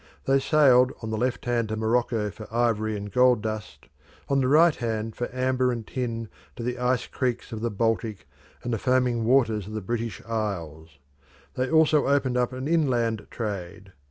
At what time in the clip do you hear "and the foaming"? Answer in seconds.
8.63-9.25